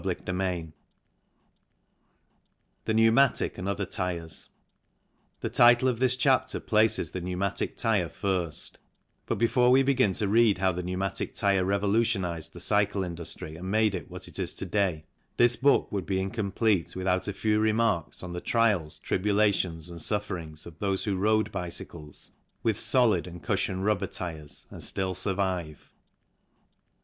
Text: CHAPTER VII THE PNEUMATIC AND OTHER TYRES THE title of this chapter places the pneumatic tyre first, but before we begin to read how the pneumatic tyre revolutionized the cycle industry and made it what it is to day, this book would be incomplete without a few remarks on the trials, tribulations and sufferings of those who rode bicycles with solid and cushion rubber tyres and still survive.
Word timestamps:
CHAPTER 0.03 0.33
VII 0.33 0.71
THE 2.85 2.95
PNEUMATIC 2.95 3.59
AND 3.59 3.69
OTHER 3.69 3.85
TYRES 3.85 4.49
THE 5.41 5.49
title 5.51 5.87
of 5.89 5.99
this 5.99 6.15
chapter 6.15 6.59
places 6.59 7.11
the 7.11 7.21
pneumatic 7.21 7.77
tyre 7.77 8.09
first, 8.09 8.79
but 9.27 9.37
before 9.37 9.69
we 9.69 9.83
begin 9.83 10.13
to 10.13 10.27
read 10.27 10.57
how 10.57 10.71
the 10.71 10.81
pneumatic 10.81 11.35
tyre 11.35 11.63
revolutionized 11.63 12.53
the 12.53 12.59
cycle 12.59 13.03
industry 13.03 13.55
and 13.55 13.69
made 13.69 13.93
it 13.93 14.09
what 14.09 14.27
it 14.27 14.39
is 14.39 14.55
to 14.55 14.65
day, 14.65 15.05
this 15.37 15.55
book 15.55 15.91
would 15.91 16.07
be 16.07 16.19
incomplete 16.19 16.95
without 16.95 17.27
a 17.27 17.31
few 17.33 17.59
remarks 17.59 18.23
on 18.23 18.33
the 18.33 18.41
trials, 18.41 18.97
tribulations 18.97 19.87
and 19.87 20.01
sufferings 20.01 20.65
of 20.65 20.79
those 20.79 21.03
who 21.03 21.15
rode 21.15 21.51
bicycles 21.51 22.31
with 22.63 22.79
solid 22.79 23.27
and 23.27 23.43
cushion 23.43 23.81
rubber 23.81 24.07
tyres 24.07 24.65
and 24.71 24.81
still 24.83 25.13
survive. 25.13 25.91